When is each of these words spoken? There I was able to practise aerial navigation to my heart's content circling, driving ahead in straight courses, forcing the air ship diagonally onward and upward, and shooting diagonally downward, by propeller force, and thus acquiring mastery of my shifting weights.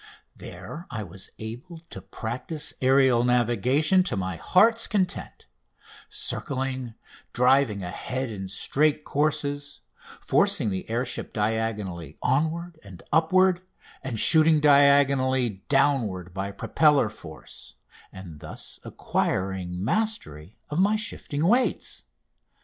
There 0.35 0.87
I 0.89 1.03
was 1.03 1.29
able 1.37 1.77
to 1.91 2.01
practise 2.01 2.73
aerial 2.81 3.23
navigation 3.23 4.01
to 4.05 4.17
my 4.17 4.35
heart's 4.35 4.87
content 4.87 5.45
circling, 6.09 6.95
driving 7.33 7.83
ahead 7.83 8.31
in 8.31 8.47
straight 8.47 9.03
courses, 9.05 9.81
forcing 10.19 10.71
the 10.71 10.89
air 10.89 11.05
ship 11.05 11.31
diagonally 11.33 12.17
onward 12.19 12.79
and 12.83 13.03
upward, 13.13 13.61
and 14.01 14.19
shooting 14.19 14.59
diagonally 14.59 15.61
downward, 15.69 16.33
by 16.33 16.49
propeller 16.49 17.07
force, 17.09 17.75
and 18.11 18.39
thus 18.39 18.79
acquiring 18.83 19.85
mastery 19.85 20.57
of 20.71 20.79
my 20.79 20.95
shifting 20.95 21.45
weights. 21.45 22.05